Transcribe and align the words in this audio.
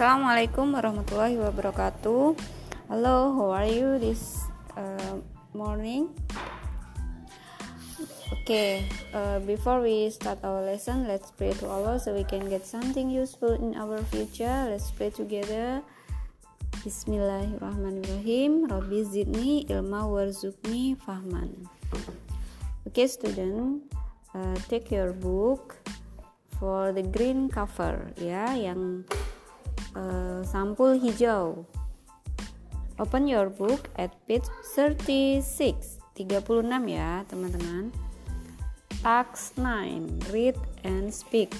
Assalamualaikum 0.00 0.72
warahmatullahi 0.72 1.36
wabarakatuh. 1.36 2.32
Hello, 2.88 3.36
how 3.36 3.52
are 3.52 3.68
you 3.68 4.00
this 4.00 4.48
uh, 4.72 5.20
morning? 5.52 6.08
Okay, 8.40 8.88
uh, 9.12 9.44
before 9.44 9.84
we 9.84 10.08
start 10.08 10.40
our 10.40 10.64
lesson, 10.64 11.04
let's 11.04 11.28
pray 11.36 11.52
to 11.60 11.68
Allah 11.68 12.00
so 12.00 12.16
we 12.16 12.24
can 12.24 12.48
get 12.48 12.64
something 12.64 13.12
useful 13.12 13.52
in 13.52 13.76
our 13.76 14.00
future. 14.08 14.72
Let's 14.72 14.88
pray 14.88 15.12
together. 15.12 15.84
Bismillahirrahmanirrahim. 16.80 18.72
Rabbi 18.72 19.04
zidni 19.04 19.68
ilma 19.68 20.08
warzukni 20.08 20.96
fahman. 20.96 21.68
Okay, 22.88 23.04
student, 23.04 23.84
uh, 24.32 24.56
take 24.64 24.88
your 24.88 25.12
book 25.12 25.76
for 26.56 26.88
the 26.96 27.04
green 27.04 27.52
cover 27.52 28.16
ya, 28.16 28.56
yang 28.56 29.04
uh, 29.94 30.40
sampul 30.46 30.98
hijau. 30.98 31.64
Open 33.00 33.24
your 33.24 33.48
book 33.48 33.88
at 33.96 34.12
page 34.28 34.44
36. 34.76 35.98
36 36.14 36.84
ya, 36.84 37.24
teman-teman. 37.32 37.88
Task 39.00 39.56
9. 39.56 40.28
Read 40.28 40.58
and 40.84 41.08
speak. 41.08 41.56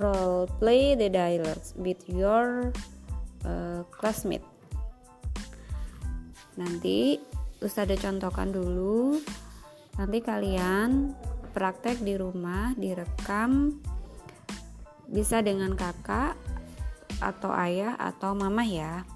Role 0.00 0.48
play 0.56 0.96
the 0.96 1.12
dialogues 1.12 1.76
with 1.76 2.00
your 2.08 2.72
uh, 3.44 3.84
classmate. 3.92 4.44
Nanti 6.56 7.20
Ustazah 7.60 8.00
contohkan 8.00 8.56
dulu. 8.56 9.20
Nanti 10.00 10.18
kalian 10.24 11.12
praktek 11.52 12.00
di 12.00 12.16
rumah, 12.16 12.72
direkam 12.74 13.76
bisa 15.12 15.44
dengan 15.44 15.76
kakak 15.76 16.34
atau 17.22 17.54
ayah 17.54 17.94
atau 17.94 18.34
mama 18.34 18.66
ya. 18.66 19.06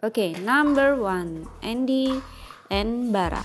Oke, 0.00 0.32
okay, 0.32 0.40
number 0.40 0.96
one, 0.96 1.44
Andy 1.60 2.16
and 2.72 3.12
Bara. 3.12 3.44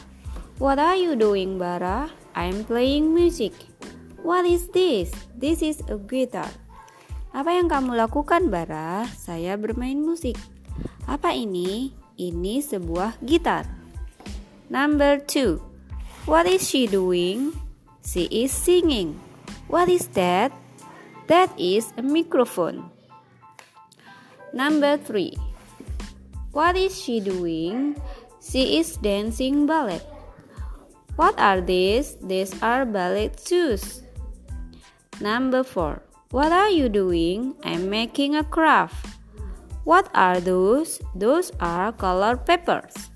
What 0.62 0.80
are 0.80 0.96
you 0.96 1.20
doing, 1.20 1.60
Bara? 1.60 2.08
I'm 2.38 2.64
playing 2.64 3.12
music. 3.12 3.52
What 4.22 4.46
is 4.46 4.70
this? 4.70 5.12
This 5.34 5.66
is 5.66 5.82
a 5.90 5.98
guitar. 5.98 6.48
Apa 7.34 7.56
yang 7.56 7.72
kamu 7.72 7.98
lakukan, 7.98 8.54
Bara? 8.54 9.04
Saya 9.16 9.58
bermain 9.58 9.98
musik. 10.00 10.38
Apa 11.10 11.34
ini? 11.34 11.96
Ini 12.22 12.62
sebuah 12.62 13.18
gitar. 13.26 13.66
Number 14.70 15.18
two, 15.18 15.58
what 16.30 16.46
is 16.46 16.62
she 16.62 16.86
doing? 16.86 17.52
She 18.06 18.30
is 18.30 18.54
singing. 18.54 19.18
What 19.66 19.90
is 19.90 20.12
that? 20.14 20.54
That 21.26 21.50
is 21.58 21.90
a 21.98 22.06
microphone. 22.06 22.94
Number 24.52 25.00
three. 25.00 25.40
What 26.52 26.76
is 26.76 26.92
she 26.92 27.24
doing? 27.24 27.96
She 28.44 28.84
is 28.84 29.00
dancing 29.00 29.64
ballet. 29.64 30.04
What 31.16 31.40
are 31.40 31.64
these? 31.64 32.20
These 32.20 32.52
are 32.60 32.84
ballet 32.84 33.32
shoes. 33.40 34.04
Number 35.24 35.64
four. 35.64 36.04
What 36.36 36.52
are 36.52 36.68
you 36.68 36.92
doing? 36.92 37.56
I'm 37.64 37.88
making 37.88 38.36
a 38.36 38.44
craft. 38.44 38.96
What 39.88 40.12
are 40.12 40.44
those? 40.44 41.00
Those 41.16 41.56
are 41.64 41.96
color 41.96 42.36
papers. 42.36 43.12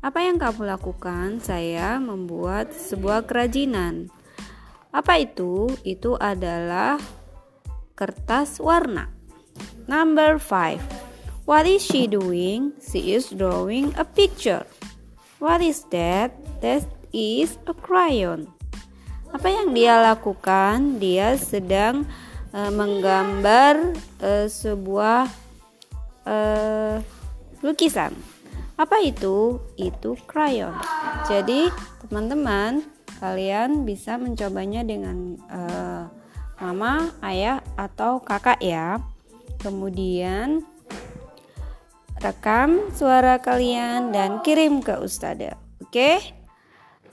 Apa 0.00 0.24
yang 0.24 0.40
kamu 0.40 0.72
lakukan? 0.72 1.38
Saya 1.44 2.00
membuat 2.00 2.72
sebuah 2.72 3.28
kerajinan. 3.28 4.08
Apa 4.88 5.20
itu? 5.20 5.68
Itu 5.84 6.16
adalah 6.16 6.96
kertas 7.94 8.56
warna. 8.58 9.21
Number 9.88 10.38
5. 10.38 10.80
What 11.44 11.66
is 11.66 11.82
she 11.82 12.06
doing? 12.06 12.72
She 12.78 13.18
is 13.18 13.28
drawing 13.34 13.90
a 13.98 14.06
picture. 14.06 14.62
What 15.42 15.58
is 15.58 15.82
that? 15.90 16.30
That 16.62 16.86
is 17.10 17.58
a 17.66 17.74
crayon. 17.74 18.46
Apa 19.34 19.50
yang 19.50 19.74
dia 19.74 19.98
lakukan? 19.98 21.02
Dia 21.02 21.34
sedang 21.34 22.06
uh, 22.54 22.70
menggambar 22.70 23.96
uh, 24.22 24.46
sebuah 24.46 25.26
uh, 26.28 27.02
lukisan. 27.58 28.14
Apa 28.78 29.02
itu? 29.02 29.58
Itu 29.74 30.14
crayon. 30.30 30.78
Jadi, 31.26 31.68
teman-teman, 32.06 32.86
kalian 33.18 33.82
bisa 33.82 34.14
mencobanya 34.16 34.86
dengan 34.86 35.38
uh, 35.50 36.06
mama, 36.62 37.10
ayah, 37.22 37.60
atau 37.74 38.22
kakak 38.22 38.62
ya. 38.62 39.02
Kemudian 39.62 40.66
rekam 42.18 42.90
suara 42.90 43.38
kalian 43.38 44.10
dan 44.10 44.42
kirim 44.42 44.82
ke 44.82 44.98
Ustazah. 44.98 45.54
Oke? 45.78 46.18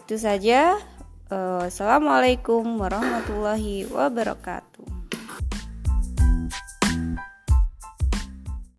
Itu 0.01 0.17
saja. 0.17 0.81
Wassalamualaikum 1.29 2.65
warahmatullahi 2.81 3.85
wabarakatuh. 3.85 4.88